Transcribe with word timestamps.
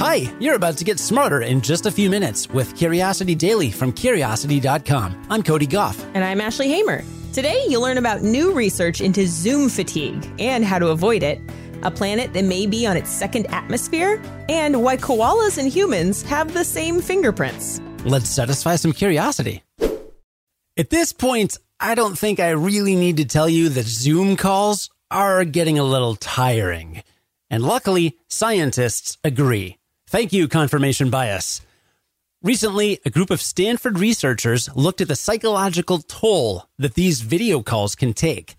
Hi, 0.00 0.32
you're 0.40 0.54
about 0.54 0.78
to 0.78 0.84
get 0.84 0.98
smarter 0.98 1.42
in 1.42 1.60
just 1.60 1.84
a 1.84 1.90
few 1.90 2.08
minutes 2.08 2.48
with 2.48 2.74
Curiosity 2.74 3.34
Daily 3.34 3.70
from 3.70 3.92
Curiosity.com. 3.92 5.26
I'm 5.28 5.42
Cody 5.42 5.66
Gough. 5.66 6.02
And 6.14 6.24
I'm 6.24 6.40
Ashley 6.40 6.68
Hamer. 6.68 7.04
Today, 7.34 7.62
you'll 7.68 7.82
learn 7.82 7.98
about 7.98 8.22
new 8.22 8.54
research 8.54 9.02
into 9.02 9.26
Zoom 9.26 9.68
fatigue 9.68 10.26
and 10.38 10.64
how 10.64 10.78
to 10.78 10.88
avoid 10.88 11.22
it, 11.22 11.38
a 11.82 11.90
planet 11.90 12.32
that 12.32 12.46
may 12.46 12.64
be 12.64 12.86
on 12.86 12.96
its 12.96 13.10
second 13.10 13.44
atmosphere, 13.50 14.22
and 14.48 14.82
why 14.82 14.96
koalas 14.96 15.58
and 15.58 15.68
humans 15.68 16.22
have 16.22 16.54
the 16.54 16.64
same 16.64 17.02
fingerprints. 17.02 17.78
Let's 18.02 18.30
satisfy 18.30 18.76
some 18.76 18.94
curiosity. 18.94 19.62
At 20.78 20.88
this 20.88 21.12
point, 21.12 21.58
I 21.78 21.94
don't 21.94 22.16
think 22.16 22.40
I 22.40 22.52
really 22.52 22.96
need 22.96 23.18
to 23.18 23.26
tell 23.26 23.50
you 23.50 23.68
that 23.68 23.84
Zoom 23.84 24.38
calls 24.38 24.88
are 25.10 25.44
getting 25.44 25.78
a 25.78 25.84
little 25.84 26.16
tiring. 26.16 27.02
And 27.50 27.62
luckily, 27.62 28.16
scientists 28.28 29.18
agree. 29.22 29.76
Thank 30.10 30.32
you, 30.32 30.48
confirmation 30.48 31.08
bias. 31.08 31.60
Recently, 32.42 32.98
a 33.04 33.10
group 33.10 33.30
of 33.30 33.40
Stanford 33.40 33.96
researchers 33.96 34.68
looked 34.74 35.00
at 35.00 35.06
the 35.06 35.14
psychological 35.14 35.98
toll 35.98 36.64
that 36.80 36.94
these 36.94 37.20
video 37.20 37.62
calls 37.62 37.94
can 37.94 38.12
take. 38.12 38.56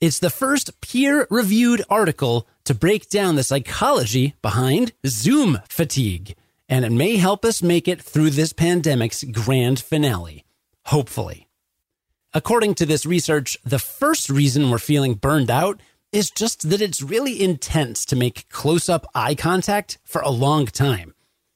It's 0.00 0.20
the 0.20 0.30
first 0.30 0.80
peer 0.80 1.26
reviewed 1.28 1.82
article 1.90 2.46
to 2.66 2.72
break 2.72 3.10
down 3.10 3.34
the 3.34 3.42
psychology 3.42 4.36
behind 4.42 4.92
Zoom 5.04 5.58
fatigue, 5.68 6.36
and 6.68 6.84
it 6.84 6.92
may 6.92 7.16
help 7.16 7.44
us 7.44 7.64
make 7.64 7.88
it 7.88 8.00
through 8.00 8.30
this 8.30 8.52
pandemic's 8.52 9.24
grand 9.24 9.80
finale. 9.80 10.44
Hopefully. 10.84 11.48
According 12.32 12.76
to 12.76 12.86
this 12.86 13.04
research, 13.04 13.58
the 13.64 13.80
first 13.80 14.30
reason 14.30 14.70
we're 14.70 14.78
feeling 14.78 15.14
burned 15.14 15.50
out 15.50 15.80
is 16.12 16.30
just 16.30 16.68
that 16.68 16.82
it's 16.82 17.02
really 17.02 17.42
intense 17.42 18.04
to 18.04 18.16
make 18.16 18.48
close 18.50 18.88
up 18.88 19.06
eye 19.14 19.34
contact 19.34 19.98
for 20.04 20.20
a 20.20 20.30
long 20.30 20.66
time. 20.66 21.14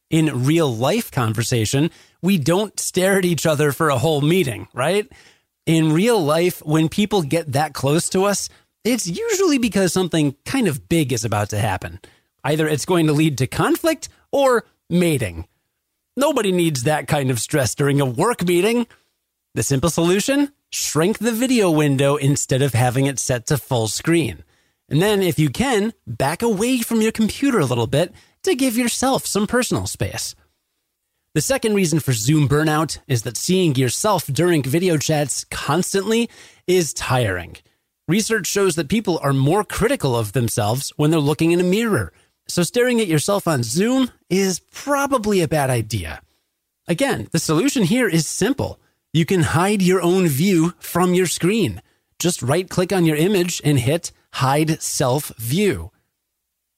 In 0.09 0.45
real 0.45 0.75
life 0.75 1.11
conversation, 1.11 1.91
we 2.23 2.39
don't 2.39 2.81
stare 2.81 3.19
at 3.19 3.25
each 3.25 3.45
other 3.45 3.71
for 3.73 3.91
a 3.91 3.99
whole 3.99 4.23
meeting, 4.23 4.69
right? 4.73 5.11
In 5.67 5.93
real 5.93 6.23
life, 6.23 6.65
when 6.65 6.89
people 6.89 7.23
get 7.23 7.53
that 7.53 7.75
close 7.75 8.09
to 8.11 8.25
us, 8.25 8.49
it's 8.85 9.07
usually 9.07 9.59
because 9.59 9.93
something 9.93 10.37
kind 10.45 10.69
of 10.69 10.89
big 10.89 11.13
is 11.13 11.25
about 11.25 11.51
to 11.51 11.59
happen. 11.59 12.01
Either 12.45 12.69
it's 12.69 12.85
going 12.87 13.09
to 13.09 13.13
lead 13.13 13.37
to 13.39 13.47
conflict 13.47 14.09
or 14.31 14.65
mating. 14.89 15.47
Nobody 16.17 16.53
needs 16.53 16.85
that 16.85 17.09
kind 17.09 17.31
of 17.31 17.41
stress 17.41 17.75
during 17.75 18.01
a 18.01 18.07
work 18.07 18.45
meeting. 18.45 18.87
The 19.55 19.65
simple 19.65 19.91
solution? 19.91 20.53
Shrink 20.71 21.19
the 21.19 21.33
video 21.33 21.71
window 21.71 22.17
instead 22.17 22.63
of 22.63 22.75
having 22.75 23.07
it 23.07 23.19
set 23.19 23.47
to 23.47 23.59
full 23.59 23.89
screen. 23.89 24.45
And 24.89 25.03
then, 25.03 25.23
if 25.23 25.39
you 25.39 25.51
can, 25.51 25.93
back 26.07 26.43
away 26.43 26.79
from 26.79 27.01
your 27.01 27.13
computer 27.13 27.59
a 27.59 27.65
little 27.65 27.87
bit 27.87 28.15
to 28.45 28.55
give 28.55 28.77
yourself 28.77 29.27
some 29.27 29.47
personal 29.47 29.87
space. 29.87 30.35
The 31.35 31.43
second 31.43 31.75
reason 31.75 32.01
for 32.01 32.13
Zoom 32.13 32.49
burnout 32.49 32.99
is 33.07 33.23
that 33.23 33.37
seeing 33.37 33.75
yourself 33.75 34.27
during 34.27 34.63
video 34.63 34.97
chats 34.97 35.45
constantly 35.45 36.31
is 36.67 36.95
tiring. 36.95 37.57
Research 38.09 38.47
shows 38.47 38.77
that 38.77 38.89
people 38.89 39.19
are 39.23 39.33
more 39.33 39.65
critical 39.65 40.17
of 40.17 40.33
themselves 40.33 40.93
when 40.97 41.11
they're 41.11 41.21
looking 41.21 41.51
in 41.51 41.61
a 41.61 41.65
mirror. 41.65 42.13
So 42.49 42.63
staring 42.63 43.01
at 43.01 43.09
yourself 43.09 43.49
on 43.49 43.65
Zoom 43.65 44.11
is 44.31 44.61
probably 44.61 45.41
a 45.41 45.49
bad 45.49 45.69
idea. 45.69 46.23
Again, 46.87 47.29
the 47.33 47.41
solution 47.41 47.83
here 47.83 48.09
is 48.09 48.29
simple. 48.29 48.79
You 49.13 49.27
can 49.27 49.43
hide 49.43 49.83
your 49.83 50.01
own 50.01 50.29
view 50.29 50.73
from 50.79 51.15
your 51.15 51.27
screen. 51.27 51.83
Just 52.19 52.43
right 52.43 52.71
click 52.71 52.93
on 52.93 53.05
your 53.05 53.17
image 53.17 53.61
and 53.65 53.79
hit 53.79 54.13
hide 54.37 54.83
self 54.83 55.29
view. 55.39 55.91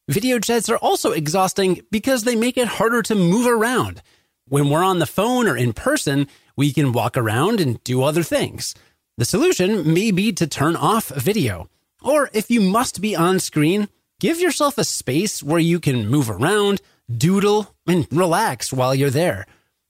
Video 0.08 0.38
chats 0.38 0.68
are 0.68 0.76
also 0.76 1.10
exhausting 1.10 1.80
because 1.90 2.22
they 2.22 2.36
make 2.36 2.56
it 2.56 2.68
harder 2.68 3.02
to 3.02 3.14
move 3.16 3.46
around. 3.46 4.00
When 4.46 4.70
we're 4.70 4.84
on 4.84 5.00
the 5.00 5.06
phone 5.06 5.48
or 5.48 5.56
in 5.56 5.72
person, 5.72 6.28
we 6.56 6.72
can 6.72 6.92
walk 6.92 7.16
around 7.16 7.60
and 7.60 7.82
do 7.82 8.02
other 8.02 8.22
things. 8.22 8.74
The 9.16 9.24
solution 9.24 9.92
may 9.92 10.12
be 10.12 10.32
to 10.34 10.46
turn 10.46 10.76
off 10.76 11.08
video. 11.08 11.68
Or 12.00 12.30
if 12.32 12.48
you 12.48 12.60
must 12.60 13.00
be 13.00 13.16
on 13.16 13.40
screen, 13.40 13.88
give 14.20 14.38
yourself 14.38 14.78
a 14.78 14.84
space 14.84 15.42
where 15.42 15.58
you 15.58 15.80
can 15.80 16.08
move 16.08 16.30
around, 16.30 16.80
doodle, 17.10 17.74
and 17.88 18.06
relax 18.12 18.72
while 18.72 18.94
you're 18.94 19.10
there. 19.10 19.46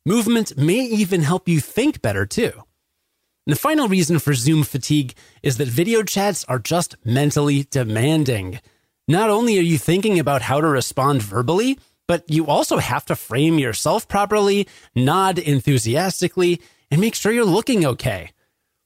Movement 0.06 0.56
may 0.56 0.80
even 0.80 1.20
help 1.20 1.46
you 1.46 1.60
think 1.60 2.00
better 2.00 2.24
too. 2.24 2.52
And 3.48 3.56
the 3.56 3.60
final 3.60 3.88
reason 3.88 4.18
for 4.18 4.34
Zoom 4.34 4.62
fatigue 4.62 5.14
is 5.42 5.56
that 5.56 5.68
video 5.68 6.02
chats 6.02 6.44
are 6.50 6.58
just 6.58 6.96
mentally 7.02 7.66
demanding. 7.70 8.60
Not 9.08 9.30
only 9.30 9.58
are 9.58 9.62
you 9.62 9.78
thinking 9.78 10.18
about 10.18 10.42
how 10.42 10.60
to 10.60 10.68
respond 10.68 11.22
verbally, 11.22 11.78
but 12.06 12.28
you 12.28 12.46
also 12.46 12.76
have 12.76 13.06
to 13.06 13.16
frame 13.16 13.58
yourself 13.58 14.06
properly, 14.06 14.68
nod 14.94 15.38
enthusiastically, 15.38 16.60
and 16.90 17.00
make 17.00 17.14
sure 17.14 17.32
you're 17.32 17.46
looking 17.46 17.86
okay. 17.86 18.32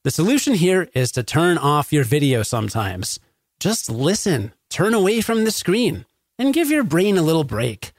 The 0.05 0.13
solution 0.13 0.55
here 0.55 0.89
is 0.95 1.11
to 1.13 1.25
turn 1.25 1.59
off 1.59 1.93
your 1.93 2.05
video 2.05 2.45
sometimes. 2.45 3.19
Just 3.59 3.91
listen, 3.91 4.53
turn 4.71 4.95
away 4.95 5.23
from 5.23 5.43
the 5.43 5.51
screen, 5.51 6.07
and 6.39 6.55
give 6.55 6.71
your 6.71 6.85
brain 6.85 7.19
a 7.19 7.23
little 7.23 7.43
break. 7.43 7.92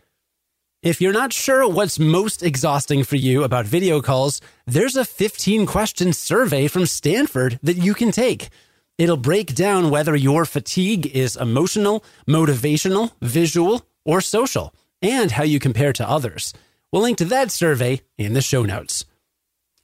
If 0.84 1.00
you're 1.00 1.14
not 1.14 1.32
sure 1.32 1.66
what's 1.66 1.98
most 1.98 2.44
exhausting 2.44 3.06
for 3.06 3.16
you 3.16 3.46
about 3.46 3.66
video 3.66 4.02
calls, 4.02 4.42
there's 4.68 4.98
a 4.98 5.06
15 5.06 5.66
question 5.66 6.12
survey 6.12 6.68
from 6.68 6.86
Stanford 6.86 7.58
that 7.64 7.78
you 7.78 7.94
can 7.94 8.12
take. 8.12 8.50
It'll 8.98 9.16
break 9.16 9.56
down 9.56 9.92
whether 9.92 10.14
your 10.14 10.44
fatigue 10.44 11.08
is 11.08 11.38
emotional, 11.38 12.04
motivational, 12.28 13.14
visual, 13.22 13.88
or 14.04 14.20
social 14.20 14.76
and 15.02 15.32
how 15.32 15.46
you 15.46 15.58
compare 15.58 15.94
to 15.94 16.10
others. 16.10 16.54
We'll 16.92 17.04
link 17.04 17.18
to 17.20 17.26
that 17.26 17.50
survey 17.50 18.02
in 18.18 18.34
the 18.34 18.42
show 18.42 18.64
notes. 18.64 19.06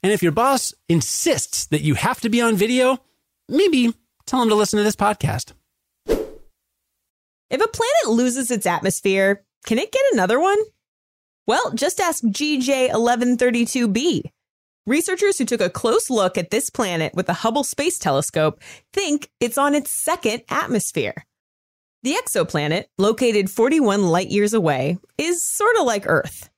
And 0.04 0.12
if 0.12 0.22
your 0.22 0.34
boss 0.34 0.74
insists 0.90 1.66
that 1.68 1.82
you 1.82 1.94
have 1.94 2.20
to 2.20 2.30
be 2.30 2.42
on 2.42 2.58
video, 2.58 2.98
maybe 3.48 3.94
tell 4.26 4.42
him 4.42 4.50
to 4.50 4.56
listen 4.56 4.76
to 4.76 4.84
this 4.84 4.98
podcast. 4.98 5.54
If 6.06 7.62
a 7.62 7.68
planet 7.70 8.08
loses 8.08 8.52
its 8.52 8.66
atmosphere, 8.66 9.46
can 9.66 9.80
it 9.80 9.94
get 9.94 10.04
another 10.12 10.42
one? 10.42 10.58
Well, 11.50 11.72
just 11.74 12.00
ask 12.00 12.24
GJ1132b. 12.26 14.22
Researchers 14.86 15.40
who 15.40 15.46
took 15.46 15.62
a 15.62 15.70
close 15.72 16.12
look 16.12 16.38
at 16.38 16.52
this 16.52 16.70
planet 16.70 17.16
with 17.16 17.26
the 17.26 17.34
Hubble 17.34 17.64
Space 17.64 17.98
Telescope 17.98 18.62
think 18.94 19.32
it's 19.40 19.58
on 19.58 19.74
its 19.74 19.90
second 19.90 20.44
atmosphere. 20.52 21.26
The 22.04 22.14
exoplanet, 22.14 22.86
located 23.00 23.50
41 23.50 24.10
light 24.10 24.30
years 24.30 24.54
away, 24.54 25.00
is 25.18 25.44
sort 25.44 25.76
of 25.78 25.88
like 25.88 26.04
Earth. 26.06 26.52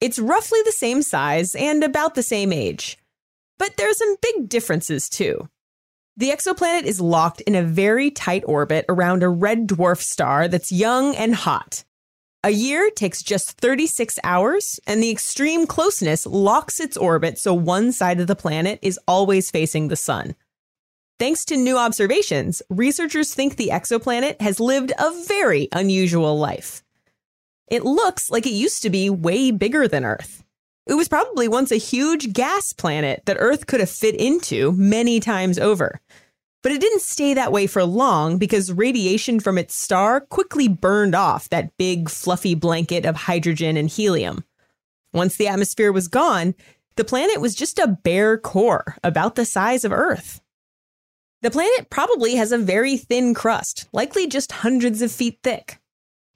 It's 0.00 0.18
roughly 0.18 0.60
the 0.64 0.72
same 0.72 1.02
size 1.02 1.54
and 1.54 1.84
about 1.84 2.14
the 2.14 2.22
same 2.22 2.50
age. 2.50 2.96
But 3.58 3.76
there 3.76 3.90
are 3.90 3.92
some 3.92 4.16
big 4.22 4.48
differences 4.48 5.10
too. 5.10 5.46
The 6.16 6.30
exoplanet 6.30 6.84
is 6.84 7.02
locked 7.02 7.42
in 7.42 7.54
a 7.54 7.62
very 7.62 8.10
tight 8.10 8.44
orbit 8.46 8.86
around 8.88 9.22
a 9.22 9.28
red 9.28 9.68
dwarf 9.68 10.00
star 10.00 10.48
that's 10.48 10.72
young 10.72 11.14
and 11.16 11.34
hot. 11.34 11.84
A 12.44 12.50
year 12.50 12.88
takes 12.90 13.20
just 13.20 13.58
36 13.60 14.16
hours, 14.22 14.78
and 14.86 15.02
the 15.02 15.10
extreme 15.10 15.66
closeness 15.66 16.24
locks 16.24 16.78
its 16.78 16.96
orbit 16.96 17.36
so 17.36 17.52
one 17.52 17.90
side 17.90 18.20
of 18.20 18.28
the 18.28 18.36
planet 18.36 18.78
is 18.80 18.98
always 19.08 19.50
facing 19.50 19.88
the 19.88 19.96
sun. 19.96 20.36
Thanks 21.18 21.44
to 21.46 21.56
new 21.56 21.76
observations, 21.76 22.62
researchers 22.70 23.34
think 23.34 23.56
the 23.56 23.70
exoplanet 23.72 24.40
has 24.40 24.60
lived 24.60 24.92
a 25.00 25.10
very 25.26 25.68
unusual 25.72 26.38
life. 26.38 26.84
It 27.66 27.82
looks 27.82 28.30
like 28.30 28.46
it 28.46 28.50
used 28.50 28.82
to 28.82 28.90
be 28.90 29.10
way 29.10 29.50
bigger 29.50 29.88
than 29.88 30.04
Earth. 30.04 30.44
It 30.86 30.94
was 30.94 31.08
probably 31.08 31.48
once 31.48 31.72
a 31.72 31.76
huge 31.76 32.32
gas 32.32 32.72
planet 32.72 33.24
that 33.26 33.36
Earth 33.40 33.66
could 33.66 33.80
have 33.80 33.90
fit 33.90 34.14
into 34.14 34.70
many 34.72 35.18
times 35.18 35.58
over. 35.58 36.00
But 36.62 36.72
it 36.72 36.80
didn't 36.80 37.02
stay 37.02 37.34
that 37.34 37.52
way 37.52 37.66
for 37.66 37.84
long 37.84 38.38
because 38.38 38.72
radiation 38.72 39.38
from 39.38 39.58
its 39.58 39.76
star 39.76 40.20
quickly 40.20 40.66
burned 40.66 41.14
off 41.14 41.48
that 41.48 41.76
big, 41.76 42.08
fluffy 42.08 42.54
blanket 42.54 43.04
of 43.04 43.14
hydrogen 43.14 43.76
and 43.76 43.88
helium. 43.88 44.44
Once 45.12 45.36
the 45.36 45.48
atmosphere 45.48 45.92
was 45.92 46.08
gone, 46.08 46.54
the 46.96 47.04
planet 47.04 47.40
was 47.40 47.54
just 47.54 47.78
a 47.78 47.86
bare 48.02 48.36
core 48.36 48.96
about 49.04 49.36
the 49.36 49.44
size 49.44 49.84
of 49.84 49.92
Earth. 49.92 50.40
The 51.42 51.50
planet 51.52 51.90
probably 51.90 52.34
has 52.34 52.50
a 52.50 52.58
very 52.58 52.96
thin 52.96 53.32
crust, 53.34 53.88
likely 53.92 54.26
just 54.26 54.50
hundreds 54.50 55.00
of 55.00 55.12
feet 55.12 55.38
thick. 55.44 55.78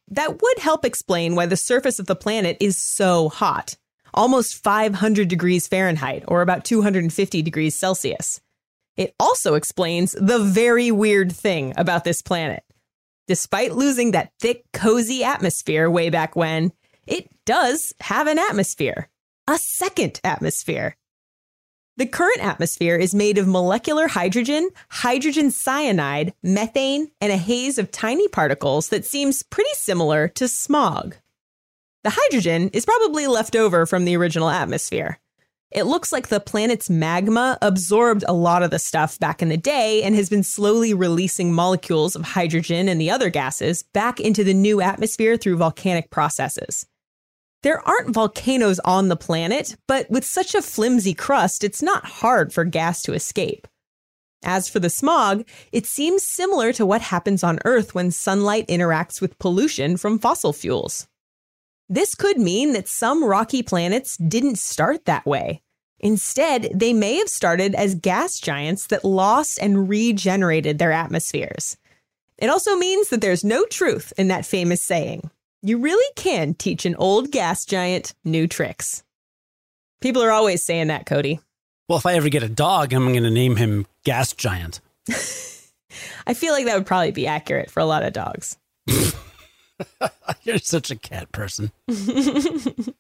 That 0.09 0.41
would 0.41 0.59
help 0.59 0.85
explain 0.85 1.35
why 1.35 1.47
the 1.47 1.57
surface 1.57 1.99
of 1.99 2.07
the 2.07 2.15
planet 2.15 2.57
is 2.61 2.77
so 2.77 3.29
hot, 3.29 3.77
almost 4.15 4.63
500 4.63 5.27
degrees 5.27 5.67
Fahrenheit 5.67 6.23
or 6.29 6.43
about 6.43 6.65
250 6.65 7.43
degrees 7.43 7.75
Celsius. 7.75 8.41
It 8.97 9.15
also 9.19 9.55
explains 9.55 10.13
the 10.13 10.39
very 10.39 10.91
weird 10.91 11.33
thing 11.33 11.73
about 11.77 12.05
this 12.05 12.23
planet. 12.23 12.63
Despite 13.27 13.73
losing 13.73 14.11
that 14.11 14.33
thick, 14.41 14.65
cozy 14.73 15.25
atmosphere 15.25 15.89
way 15.89 16.11
back 16.11 16.37
when, 16.37 16.73
it 17.07 17.29
does 17.47 17.95
have 18.01 18.27
an 18.27 18.39
atmosphere, 18.39 19.09
a 19.49 19.59
second 19.59 20.21
atmosphere. 20.23 20.97
The 21.97 22.07
current 22.07 22.43
atmosphere 22.43 22.97
is 22.97 23.15
made 23.15 23.39
of 23.39 23.47
molecular 23.47 24.09
hydrogen, 24.09 24.71
hydrogen 24.89 25.51
cyanide, 25.51 26.33
methane, 26.43 27.11
and 27.21 27.31
a 27.31 27.37
haze 27.37 27.79
of 27.79 27.91
tiny 27.91 28.29
particles 28.29 28.89
that 28.89 29.05
seems 29.05 29.43
pretty 29.43 29.75
similar 29.75 30.29
to 30.29 30.49
smog. 30.49 31.17
The 32.03 32.15
hydrogen 32.15 32.71
is 32.73 32.87
probably 32.87 33.27
left 33.27 33.55
over 33.55 33.87
from 33.87 34.05
the 34.05 34.17
original 34.17 34.49
atmosphere. 34.49 35.19
It 35.75 35.85
looks 35.85 36.13
like 36.13 36.29
the 36.29 36.39
planet's 36.39 36.91
magma 36.91 37.57
absorbed 37.63 38.25
a 38.29 38.35
lot 38.35 38.63
of 38.63 38.71
the 38.71 38.79
stuff 38.79 39.19
back 39.19 39.41
in 39.41 39.49
the 39.49 39.57
day 39.57 40.03
and 40.03 40.15
has 40.15 40.29
been 40.29 40.43
slowly 40.43 40.93
releasing 40.93 41.51
molecules 41.51 42.15
of 42.15 42.23
hydrogen 42.23 42.91
and 42.91 43.01
the 43.01 43.11
other 43.11 43.31
gases 43.31 43.83
back 43.83 44.21
into 44.21 44.45
the 44.45 44.53
new 44.53 44.83
atmosphere 44.83 45.39
through 45.39 45.57
volcanic 45.57 46.11
processes. 46.11 46.87
There 47.63 47.81
aren't 47.89 48.13
volcanoes 48.13 48.81
on 48.81 49.09
the 49.09 49.17
planet, 49.17 49.77
but 49.89 50.11
with 50.11 50.27
such 50.27 50.55
a 50.55 50.61
flimsy 50.61 51.15
crust, 51.15 51.65
it's 51.65 51.81
not 51.81 52.05
hard 52.05 52.53
for 52.53 52.65
gas 52.65 53.03
to 53.05 53.15
escape. 53.15 53.67
As 54.45 54.69
for 54.69 54.81
the 54.81 54.91
smog, 54.91 55.45
it 55.71 55.87
seems 55.87 56.27
similar 56.27 56.73
to 56.75 56.85
what 56.85 57.01
happens 57.01 57.43
on 57.43 57.61
Earth 57.65 57.95
when 57.95 58.11
sunlight 58.11 58.69
interacts 58.69 59.23
with 59.23 59.39
pollution 59.39 59.97
from 59.97 60.19
fossil 60.19 60.53
fuels. 60.53 61.07
This 61.93 62.15
could 62.15 62.39
mean 62.39 62.73
that 62.73 62.89
some 62.89 63.23
rocky 63.23 63.63
planets 63.63 64.17
didn't 64.17 64.57
start 64.57 65.05
that 65.05 65.27
way. 65.27 65.61
Instead, 66.01 66.71
they 66.75 66.95
may 66.95 67.17
have 67.17 67.29
started 67.29 67.75
as 67.75 67.95
gas 67.95 68.41
giants 68.41 68.87
that 68.87 69.05
lost 69.05 69.59
and 69.61 69.91
regenerated 69.91 70.79
their 70.79 70.91
atmospheres. 70.91 71.77
It 72.39 72.49
also 72.49 72.77
means 72.77 73.11
that 73.11 73.21
there's 73.21 73.45
no 73.45 73.67
truth 73.67 74.11
in 74.17 74.29
that 74.29 74.47
famous 74.47 74.81
saying 74.81 75.31
you 75.61 75.77
really 75.77 76.11
can 76.17 76.55
teach 76.55 76.87
an 76.87 76.95
old 76.95 77.31
gas 77.31 77.67
giant 77.67 78.15
new 78.25 78.47
tricks. 78.47 79.05
People 80.01 80.23
are 80.23 80.31
always 80.31 80.65
saying 80.65 80.87
that, 80.87 81.05
Cody. 81.05 81.41
Well, 81.91 81.99
if 81.99 82.07
I 82.07 82.15
ever 82.15 82.31
get 82.31 82.43
a 82.43 82.49
dog, 82.49 82.95
I'm 82.95 83.13
going 83.13 83.23
to 83.23 83.31
name 83.31 83.57
him 83.57 83.87
Gas 84.05 84.33
Giant. 84.33 84.81
I 86.27 86.33
feel 86.33 86.55
like 86.55 86.65
that 86.65 86.75
would 86.75 86.87
probably 86.87 87.11
be 87.11 87.27
accurate 87.27 87.71
for 87.71 87.81
a 87.81 87.85
lot 87.85 88.03
of 88.03 88.15
dogs. 88.15 88.57
You're 90.43 90.59
such 90.59 90.91
a 90.91 90.97
cat 90.97 91.33
person. 91.33 91.73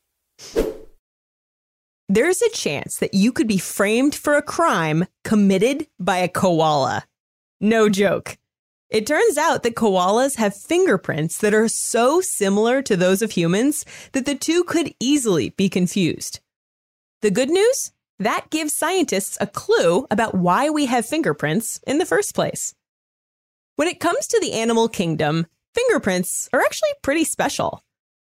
There's 2.08 2.43
a 2.43 2.50
chance 2.50 2.96
that 2.99 3.14
you 3.14 3.32
could 3.32 3.49
be 3.49 3.58
framed 3.58 4.14
for 4.14 4.34
a 4.34 4.43
crime 4.43 5.06
committed 5.25 5.87
by 5.99 6.19
a 6.19 6.29
koala. 6.29 7.05
No 7.61 7.88
joke. 7.88 8.37
It 8.90 9.06
turns 9.06 9.38
out 9.38 9.62
that 9.62 9.75
koalas 9.75 10.37
have 10.37 10.55
fingerprints 10.55 11.38
that 11.38 11.55
are 11.55 11.69
so 11.69 12.20
similar 12.20 12.82
to 12.82 12.94
those 12.94 13.23
of 13.23 13.31
humans 13.31 13.87
that 14.12 14.26
the 14.26 14.35
two 14.35 14.64
could 14.64 14.94
easily 15.00 15.50
be 15.50 15.70
confused. 15.70 16.40
The 17.23 17.31
good 17.31 17.49
news? 17.49 17.93
That 18.19 18.50
gives 18.50 18.76
scientists 18.76 19.38
a 19.40 19.46
clue 19.46 20.06
about 20.11 20.35
why 20.35 20.69
we 20.69 20.85
have 20.87 21.06
fingerprints 21.06 21.81
in 21.87 21.96
the 21.96 22.05
first 22.05 22.35
place. 22.35 22.75
When 23.76 23.88
it 23.88 24.00
comes 24.00 24.26
to 24.26 24.38
the 24.40 24.52
animal 24.52 24.88
kingdom, 24.88 25.46
fingerprints 25.74 26.48
are 26.52 26.60
actually 26.60 26.90
pretty 27.02 27.24
special. 27.24 27.82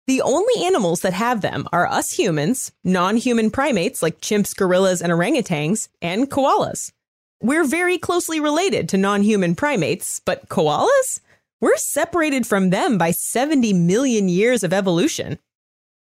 The 0.08 0.22
only 0.22 0.66
animals 0.66 1.02
that 1.02 1.14
have 1.14 1.42
them 1.42 1.68
are 1.74 1.86
us 1.86 2.12
humans, 2.12 2.72
non 2.84 3.18
human 3.18 3.52
primates 3.52 4.02
like 4.02 4.22
chimps, 4.22 4.56
gorillas, 4.56 5.02
and 5.02 5.12
orangutans, 5.12 5.90
and 6.02 6.30
koalas. 6.30 6.92
We're 7.42 7.66
very 7.66 7.98
closely 7.98 8.40
related 8.40 8.90
to 8.90 8.98
non 8.98 9.22
human 9.22 9.54
primates, 9.54 10.22
but 10.26 10.48
koalas? 10.50 11.20
We're 11.60 11.78
separated 11.78 12.48
from 12.48 12.70
them 12.70 12.98
by 12.98 13.12
70 13.12 13.74
million 13.74 14.30
years 14.30 14.64
of 14.64 14.74
evolution. 14.74 15.40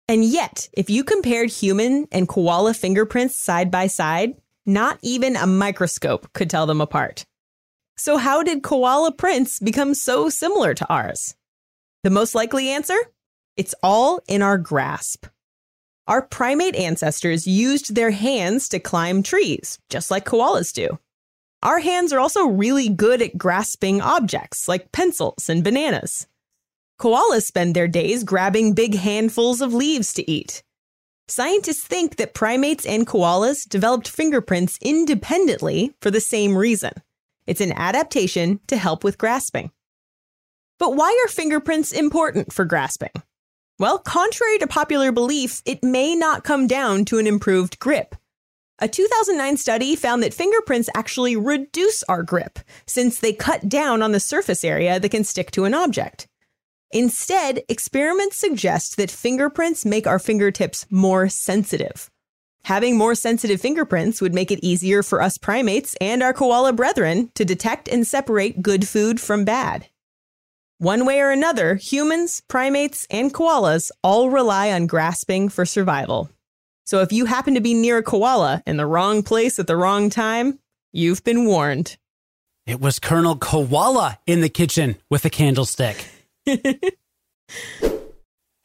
And 0.10 0.24
yet, 0.24 0.70
if 0.74 0.90
you 0.90 1.04
compared 1.04 1.50
human 1.50 2.08
and 2.12 2.28
koala 2.28 2.74
fingerprints 2.74 3.36
side 3.36 3.72
by 3.72 3.88
side, 3.88 4.36
not 4.66 5.00
even 5.02 5.36
a 5.36 5.48
microscope 5.48 6.32
could 6.34 6.50
tell 6.50 6.66
them 6.66 6.82
apart. 6.82 7.26
So, 7.98 8.18
how 8.18 8.44
did 8.44 8.62
koala 8.62 9.12
prints 9.12 9.60
become 9.60 9.96
so 9.96 10.30
similar 10.30 10.74
to 10.76 10.88
ours? 10.88 11.36
The 12.04 12.12
most 12.12 12.36
likely 12.36 12.70
answer? 12.70 12.98
It's 13.56 13.74
all 13.82 14.22
in 14.28 14.44
our 14.44 14.60
grasp. 14.60 15.26
Our 16.08 16.22
primate 16.22 16.76
ancestors 16.76 17.48
used 17.48 17.96
their 17.96 18.12
hands 18.12 18.70
to 18.70 18.80
climb 18.80 19.24
trees, 19.24 19.80
just 19.90 20.12
like 20.12 20.26
koalas 20.26 20.72
do. 20.72 21.00
Our 21.64 21.80
hands 21.80 22.14
are 22.14 22.20
also 22.20 22.46
really 22.46 22.88
good 22.88 23.22
at 23.22 23.38
grasping 23.38 24.00
objects 24.00 24.68
like 24.68 24.92
pencils 24.92 25.50
and 25.50 25.64
bananas. 25.64 26.28
Koalas 27.00 27.44
spend 27.44 27.76
their 27.76 27.88
days 27.88 28.24
grabbing 28.24 28.74
big 28.74 28.96
handfuls 28.96 29.60
of 29.60 29.74
leaves 29.74 30.14
to 30.14 30.32
eat. 30.32 30.62
Scientists 31.28 31.84
think 31.84 32.16
that 32.18 32.36
primates 32.36 32.86
and 32.86 33.06
koalas 33.08 33.68
developed 33.68 34.08
fingerprints 34.08 34.78
independently 34.82 35.94
for 36.00 36.12
the 36.12 36.22
same 36.22 36.56
reason. 36.56 36.94
It's 37.48 37.62
an 37.62 37.72
adaptation 37.72 38.60
to 38.68 38.78
help 38.78 39.04
with 39.04 39.18
grasping. 39.18 39.72
But 40.78 40.96
why 40.96 41.10
are 41.26 41.30
fingerprints 41.30 41.92
important 41.92 42.54
for 42.54 42.66
grasping? 42.66 43.12
Well, 43.80 44.00
contrary 44.00 44.60
to 44.60 44.68
popular 44.68 45.12
belief, 45.12 45.62
it 45.66 45.84
may 45.84 46.16
not 46.16 46.44
come 46.44 46.68
down 46.68 47.06
to 47.06 47.20
an 47.20 47.28
improved 47.28 47.80
grip. 47.80 48.16
A 48.80 48.88
2009 48.88 49.58
study 49.58 49.96
found 49.96 50.22
that 50.22 50.34
fingerprints 50.34 50.90
actually 50.94 51.36
reduce 51.36 52.04
our 52.04 52.22
grip 52.22 52.60
since 52.86 53.20
they 53.20 53.34
cut 53.34 53.68
down 53.68 54.04
on 54.04 54.12
the 54.12 54.20
surface 54.20 54.64
area 54.64 55.00
that 55.00 55.10
can 55.10 55.24
stick 55.24 55.50
to 55.52 55.66
an 55.66 55.74
object. 55.74 56.28
Instead, 56.92 57.64
experiments 57.70 58.38
suggest 58.38 58.98
that 58.98 59.10
fingerprints 59.10 59.86
make 59.86 60.06
our 60.06 60.20
fingertips 60.20 60.86
more 60.90 61.28
sensitive. 61.28 62.10
Having 62.66 62.98
more 62.98 63.16
sensitive 63.16 63.62
fingerprints 63.62 64.22
would 64.22 64.34
make 64.34 64.52
it 64.52 64.64
easier 64.64 65.02
for 65.02 65.22
us 65.22 65.38
primates 65.38 65.96
and 66.02 66.22
our 66.22 66.34
koala 66.34 66.74
brethren 66.74 67.32
to 67.36 67.46
detect 67.46 67.88
and 67.88 68.06
separate 68.06 68.62
good 68.62 68.88
food 68.88 69.22
from 69.22 69.46
bad. 69.46 69.88
One 70.80 71.06
way 71.06 71.22
or 71.22 71.32
another, 71.32 71.76
humans, 71.76 72.44
primates, 72.48 73.08
and 73.10 73.34
koalas 73.34 73.90
all 74.04 74.30
rely 74.30 74.72
on 74.72 74.86
grasping 74.86 75.50
for 75.50 75.66
survival. 75.66 76.30
So 76.86 77.02
if 77.02 77.12
you 77.12 77.26
happen 77.26 77.56
to 77.56 77.62
be 77.62 77.74
near 77.74 77.98
a 77.98 78.04
koala 78.04 78.62
in 78.68 78.78
the 78.78 78.86
wrong 78.86 79.24
place 79.24 79.60
at 79.60 79.68
the 79.68 79.76
wrong 79.76 80.10
time, 80.10 80.60
you've 80.94 81.24
been 81.24 81.46
warned. 81.46 81.98
It 82.68 82.80
was 82.80 83.00
Colonel 83.00 83.38
Koala 83.38 84.20
in 84.28 84.42
the 84.42 84.50
kitchen 84.50 84.98
with 85.10 85.26
a 85.26 85.30
candlestick. 85.30 86.06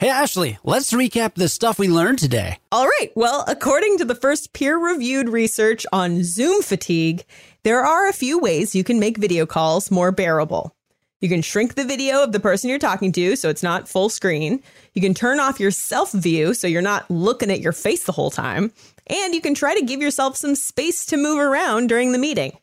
Hey, 0.02 0.08
Ashley, 0.08 0.58
let's 0.64 0.92
recap 0.92 1.34
the 1.34 1.48
stuff 1.48 1.78
we 1.78 1.86
learned 1.86 2.18
today. 2.18 2.58
All 2.72 2.86
right. 2.86 3.12
Well, 3.14 3.44
according 3.46 3.98
to 3.98 4.04
the 4.04 4.16
first 4.16 4.52
peer 4.52 4.76
reviewed 4.76 5.28
research 5.28 5.86
on 5.92 6.24
Zoom 6.24 6.60
fatigue, 6.60 7.24
there 7.62 7.84
are 7.84 8.08
a 8.08 8.12
few 8.12 8.40
ways 8.40 8.74
you 8.74 8.82
can 8.82 8.98
make 8.98 9.16
video 9.16 9.46
calls 9.46 9.92
more 9.92 10.10
bearable. 10.10 10.74
You 11.20 11.28
can 11.28 11.40
shrink 11.40 11.76
the 11.76 11.84
video 11.84 12.24
of 12.24 12.32
the 12.32 12.40
person 12.40 12.68
you're 12.68 12.80
talking 12.80 13.12
to 13.12 13.36
so 13.36 13.48
it's 13.48 13.62
not 13.62 13.88
full 13.88 14.08
screen. 14.08 14.60
You 14.92 15.00
can 15.00 15.14
turn 15.14 15.38
off 15.38 15.60
your 15.60 15.70
self 15.70 16.10
view 16.10 16.52
so 16.52 16.66
you're 16.66 16.82
not 16.82 17.08
looking 17.08 17.52
at 17.52 17.60
your 17.60 17.70
face 17.70 18.02
the 18.02 18.10
whole 18.10 18.32
time. 18.32 18.72
And 19.06 19.36
you 19.36 19.40
can 19.40 19.54
try 19.54 19.78
to 19.78 19.86
give 19.86 20.02
yourself 20.02 20.36
some 20.36 20.56
space 20.56 21.06
to 21.06 21.16
move 21.16 21.38
around 21.38 21.86
during 21.86 22.10
the 22.10 22.18
meeting. 22.18 22.58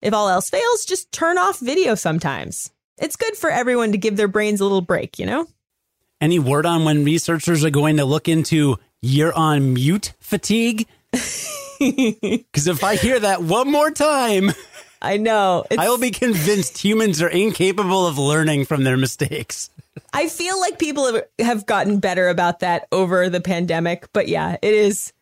If 0.00 0.14
all 0.14 0.28
else 0.28 0.48
fails, 0.48 0.84
just 0.84 1.10
turn 1.10 1.38
off 1.38 1.58
video 1.58 1.96
sometimes. 1.96 2.70
It's 2.98 3.16
good 3.16 3.36
for 3.36 3.50
everyone 3.50 3.90
to 3.90 3.98
give 3.98 4.16
their 4.16 4.28
brains 4.28 4.60
a 4.60 4.64
little 4.64 4.80
break, 4.80 5.18
you 5.18 5.26
know? 5.26 5.48
Any 6.20 6.38
word 6.38 6.66
on 6.66 6.84
when 6.84 7.04
researchers 7.04 7.64
are 7.64 7.70
going 7.70 7.98
to 7.98 8.04
look 8.04 8.28
into 8.28 8.78
you're 9.00 9.32
on 9.34 9.74
mute 9.74 10.14
fatigue? 10.20 10.86
Because 11.78 12.66
if 12.66 12.82
I 12.82 12.96
hear 12.96 13.20
that 13.20 13.40
one 13.40 13.70
more 13.70 13.92
time, 13.92 14.50
I 15.00 15.16
know. 15.16 15.64
I 15.78 15.88
will 15.88 15.98
be 15.98 16.10
convinced 16.10 16.76
humans 16.78 17.22
are 17.22 17.28
incapable 17.28 18.04
of 18.04 18.18
learning 18.18 18.64
from 18.64 18.82
their 18.82 18.96
mistakes. 18.96 19.70
I 20.12 20.28
feel 20.28 20.58
like 20.60 20.80
people 20.80 21.12
have, 21.12 21.24
have 21.38 21.66
gotten 21.66 22.00
better 22.00 22.28
about 22.28 22.60
that 22.60 22.88
over 22.90 23.28
the 23.28 23.40
pandemic, 23.40 24.12
but 24.12 24.26
yeah, 24.26 24.56
it 24.60 24.74
is 24.74 25.12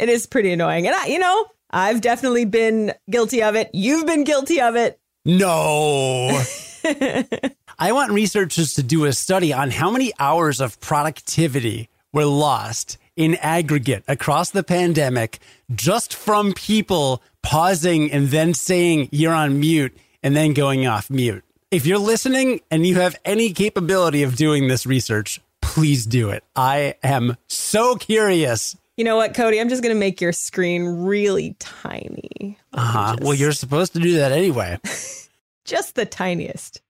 it 0.00 0.08
is 0.08 0.26
pretty 0.26 0.52
annoying. 0.52 0.86
And 0.86 0.96
I, 0.96 1.06
you 1.06 1.18
know, 1.18 1.46
I've 1.70 2.00
definitely 2.00 2.46
been 2.46 2.94
guilty 3.10 3.42
of 3.42 3.54
it. 3.54 3.70
You've 3.74 4.06
been 4.06 4.24
guilty 4.24 4.60
of 4.60 4.76
it. 4.76 4.98
No. 5.24 6.42
I 7.80 7.92
want 7.92 8.10
researchers 8.10 8.74
to 8.74 8.82
do 8.82 9.04
a 9.04 9.12
study 9.12 9.52
on 9.52 9.70
how 9.70 9.88
many 9.88 10.12
hours 10.18 10.60
of 10.60 10.80
productivity 10.80 11.88
were 12.12 12.24
lost 12.24 12.98
in 13.14 13.36
aggregate 13.36 14.02
across 14.08 14.50
the 14.50 14.64
pandemic 14.64 15.38
just 15.72 16.12
from 16.12 16.54
people 16.54 17.22
pausing 17.40 18.10
and 18.10 18.30
then 18.30 18.52
saying 18.52 19.08
you're 19.12 19.32
on 19.32 19.60
mute 19.60 19.96
and 20.24 20.34
then 20.34 20.54
going 20.54 20.88
off 20.88 21.08
mute. 21.08 21.44
If 21.70 21.86
you're 21.86 21.98
listening 21.98 22.62
and 22.68 22.84
you 22.84 22.96
have 22.96 23.14
any 23.24 23.52
capability 23.52 24.24
of 24.24 24.34
doing 24.34 24.66
this 24.66 24.84
research, 24.84 25.40
please 25.60 26.04
do 26.04 26.30
it. 26.30 26.42
I 26.56 26.96
am 27.04 27.36
so 27.46 27.94
curious. 27.94 28.76
You 28.96 29.04
know 29.04 29.14
what, 29.14 29.34
Cody? 29.34 29.60
I'm 29.60 29.68
just 29.68 29.84
going 29.84 29.94
to 29.94 30.00
make 30.00 30.20
your 30.20 30.32
screen 30.32 30.84
really 31.04 31.54
tiny. 31.60 32.58
Uh 32.72 32.80
huh. 32.80 33.16
Well, 33.20 33.34
you're 33.34 33.52
supposed 33.52 33.92
to 33.92 34.00
do 34.00 34.16
that 34.16 34.32
anyway. 34.32 34.80
just 35.64 35.94
the 35.94 36.06
tiniest. 36.06 36.80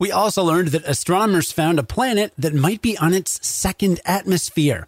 We 0.00 0.12
also 0.12 0.44
learned 0.44 0.68
that 0.68 0.84
astronomers 0.84 1.50
found 1.50 1.78
a 1.78 1.82
planet 1.82 2.32
that 2.38 2.54
might 2.54 2.80
be 2.82 2.96
on 2.98 3.12
its 3.12 3.44
second 3.46 4.00
atmosphere. 4.04 4.86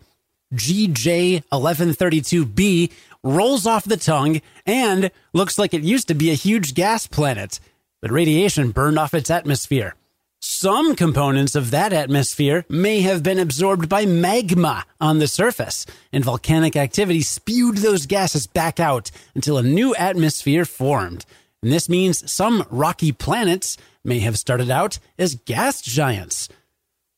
GJ 0.54 1.42
1132b 1.52 2.92
rolls 3.24 3.66
off 3.66 3.84
the 3.84 3.96
tongue 3.96 4.40
and 4.64 5.10
looks 5.32 5.58
like 5.58 5.74
it 5.74 5.82
used 5.82 6.08
to 6.08 6.14
be 6.14 6.30
a 6.30 6.34
huge 6.34 6.74
gas 6.74 7.08
planet, 7.08 7.58
but 8.00 8.12
radiation 8.12 8.70
burned 8.70 8.98
off 8.98 9.12
its 9.12 9.30
atmosphere. 9.30 9.94
Some 10.42 10.94
components 10.94 11.54
of 11.54 11.70
that 11.70 11.92
atmosphere 11.92 12.64
may 12.68 13.02
have 13.02 13.22
been 13.22 13.38
absorbed 13.38 13.88
by 13.88 14.06
magma 14.06 14.86
on 15.00 15.18
the 15.18 15.28
surface, 15.28 15.84
and 16.12 16.24
volcanic 16.24 16.76
activity 16.76 17.20
spewed 17.20 17.78
those 17.78 18.06
gases 18.06 18.46
back 18.46 18.80
out 18.80 19.10
until 19.34 19.58
a 19.58 19.62
new 19.62 19.94
atmosphere 19.96 20.64
formed. 20.64 21.26
And 21.62 21.72
this 21.72 21.88
means 21.88 22.30
some 22.30 22.66
rocky 22.70 23.12
planets 23.12 23.76
may 24.02 24.20
have 24.20 24.38
started 24.38 24.70
out 24.70 24.98
as 25.18 25.34
gas 25.34 25.82
giants. 25.82 26.48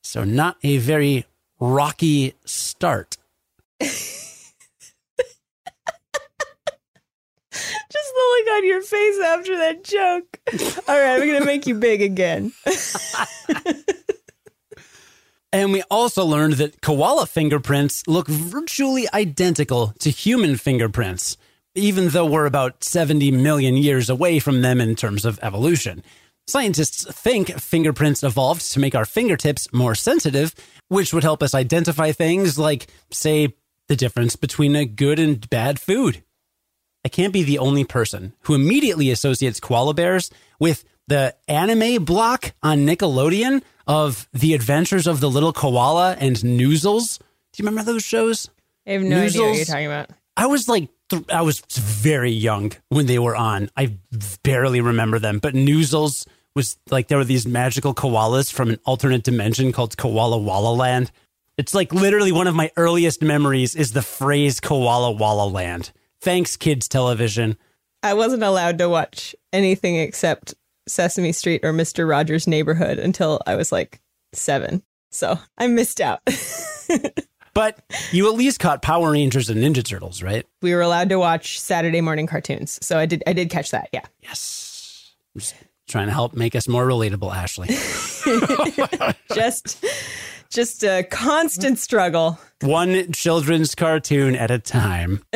So, 0.02 0.24
not 0.24 0.56
a 0.64 0.78
very 0.78 1.26
rocky 1.60 2.34
start. 2.44 3.16
Just 3.80 4.54
the 8.14 8.38
look 8.38 8.48
on 8.56 8.66
your 8.66 8.82
face 8.82 9.20
after 9.20 9.56
that 9.58 9.84
joke. 9.84 10.40
All 10.88 10.98
right, 10.98 11.14
I'm 11.14 11.28
going 11.28 11.40
to 11.40 11.46
make 11.46 11.66
you 11.66 11.74
big 11.74 12.02
again. 12.02 12.52
And 15.52 15.70
we 15.70 15.82
also 15.90 16.24
learned 16.24 16.54
that 16.54 16.80
koala 16.80 17.26
fingerprints 17.26 18.08
look 18.08 18.26
virtually 18.26 19.06
identical 19.12 19.88
to 19.98 20.08
human 20.08 20.56
fingerprints, 20.56 21.36
even 21.74 22.08
though 22.10 22.26
we're 22.26 22.46
about 22.46 22.84
70 22.84 23.30
million 23.30 23.76
years 23.76 24.10
away 24.10 24.38
from 24.38 24.62
them 24.62 24.80
in 24.80 24.94
terms 24.94 25.24
of 25.24 25.38
evolution. 25.42 26.02
Scientists 26.46 27.04
think 27.12 27.48
fingerprints 27.60 28.22
evolved 28.22 28.70
to 28.72 28.80
make 28.80 28.94
our 28.94 29.04
fingertips 29.04 29.72
more 29.72 29.94
sensitive, 29.94 30.54
which 30.88 31.14
would 31.14 31.22
help 31.22 31.42
us 31.42 31.54
identify 31.54 32.12
things 32.12 32.58
like, 32.58 32.88
say, 33.10 33.54
the 33.88 33.96
difference 33.96 34.36
between 34.36 34.74
a 34.74 34.84
good 34.84 35.18
and 35.18 35.48
bad 35.50 35.78
food. 35.80 36.22
I 37.04 37.08
can't 37.08 37.32
be 37.32 37.42
the 37.42 37.58
only 37.58 37.84
person 37.84 38.32
who 38.42 38.54
immediately 38.54 39.10
associates 39.10 39.60
koala 39.60 39.94
bears 39.94 40.30
with 40.58 40.84
the 41.08 41.34
anime 41.48 42.04
block 42.04 42.52
on 42.62 42.86
Nickelodeon 42.86 43.62
of 43.86 44.28
The 44.32 44.54
Adventures 44.54 45.06
of 45.06 45.20
the 45.20 45.30
Little 45.30 45.52
Koala 45.52 46.16
and 46.18 46.36
Noozles. 46.36 47.18
Do 47.18 47.62
you 47.62 47.68
remember 47.68 47.90
those 47.90 48.04
shows? 48.04 48.48
I 48.86 48.92
have 48.92 49.02
no 49.02 49.16
idea 49.20 49.40
what 49.40 49.48
Noozles? 49.50 49.56
you're 49.56 49.64
talking 49.64 49.86
about. 49.86 50.10
I 50.36 50.46
was 50.46 50.68
like, 50.68 50.88
th- 51.08 51.28
I 51.30 51.42
was 51.42 51.60
very 51.60 52.30
young 52.30 52.72
when 52.88 53.06
they 53.06 53.18
were 53.18 53.36
on. 53.36 53.70
I 53.76 53.96
barely 54.42 54.80
remember 54.80 55.18
them, 55.18 55.38
but 55.38 55.54
Noozles 55.54 56.26
was 56.54 56.76
like 56.90 57.08
there 57.08 57.18
were 57.18 57.24
these 57.24 57.46
magical 57.46 57.94
koalas 57.94 58.52
from 58.52 58.70
an 58.70 58.78
alternate 58.84 59.22
dimension 59.22 59.72
called 59.72 59.96
Koala 59.96 60.38
Walla 60.38 60.74
Land. 60.74 61.10
It's 61.58 61.74
like 61.74 61.92
literally 61.92 62.32
one 62.32 62.46
of 62.46 62.54
my 62.54 62.70
earliest 62.76 63.22
memories 63.22 63.74
is 63.74 63.92
the 63.92 64.02
phrase 64.02 64.60
Koala 64.60 65.12
Walla 65.12 65.48
Land. 65.48 65.92
Thanks, 66.20 66.56
kids 66.56 66.88
television. 66.88 67.56
I 68.02 68.14
wasn't 68.14 68.42
allowed 68.42 68.78
to 68.78 68.88
watch 68.88 69.34
anything 69.52 69.96
except 69.96 70.54
Sesame 70.88 71.32
Street 71.32 71.64
or 71.64 71.72
Mr. 71.72 72.08
Rogers' 72.08 72.46
Neighborhood 72.46 72.98
until 72.98 73.40
I 73.46 73.54
was 73.54 73.70
like 73.70 74.00
seven. 74.32 74.82
So 75.10 75.38
I 75.58 75.66
missed 75.66 76.00
out. 76.00 76.20
But 77.54 77.78
you 78.12 78.28
at 78.28 78.34
least 78.34 78.60
caught 78.60 78.80
Power 78.82 79.10
Rangers 79.12 79.50
and 79.50 79.62
Ninja 79.62 79.84
Turtles, 79.84 80.22
right? 80.22 80.46
we 80.62 80.74
were 80.74 80.80
allowed 80.80 81.08
to 81.10 81.18
watch 81.18 81.60
Saturday 81.60 82.00
morning 82.00 82.26
cartoons. 82.26 82.78
So 82.82 82.98
I 82.98 83.06
did 83.06 83.22
I 83.26 83.32
did 83.32 83.50
catch 83.50 83.70
that. 83.72 83.88
Yeah. 83.92 84.04
Yes. 84.20 85.12
I'm 85.34 85.40
just 85.40 85.54
trying 85.88 86.06
to 86.06 86.12
help 86.12 86.34
make 86.34 86.54
us 86.54 86.68
more 86.68 86.86
relatable, 86.86 87.34
Ashley. 87.34 87.68
Just 89.34 89.84
just 90.50 90.84
a 90.84 91.02
constant 91.02 91.78
struggle. 91.78 92.38
One 92.60 93.10
children's 93.12 93.74
cartoon 93.74 94.36
at 94.36 94.50
a 94.50 94.58
time. 94.58 95.24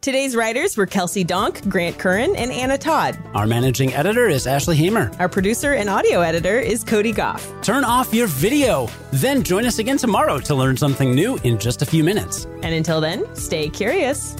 Today's 0.00 0.36
writers 0.36 0.76
were 0.76 0.86
Kelsey 0.86 1.24
Donk, 1.24 1.68
Grant 1.68 1.98
Currin, 1.98 2.36
and 2.36 2.52
Anna 2.52 2.78
Todd. 2.78 3.18
Our 3.34 3.48
managing 3.48 3.92
editor 3.94 4.28
is 4.28 4.46
Ashley 4.46 4.76
Hamer. 4.76 5.10
Our 5.18 5.28
producer 5.28 5.72
and 5.72 5.90
audio 5.90 6.20
editor 6.20 6.60
is 6.60 6.84
Cody 6.84 7.10
Gough. 7.10 7.44
Turn 7.62 7.82
off 7.82 8.14
your 8.14 8.28
video. 8.28 8.88
Then 9.10 9.42
join 9.42 9.66
us 9.66 9.80
again 9.80 9.96
tomorrow 9.96 10.38
to 10.38 10.54
learn 10.54 10.76
something 10.76 11.12
new 11.12 11.36
in 11.38 11.58
just 11.58 11.82
a 11.82 11.86
few 11.86 12.04
minutes. 12.04 12.44
And 12.62 12.72
until 12.74 13.00
then, 13.00 13.26
stay 13.34 13.68
curious. 13.68 14.36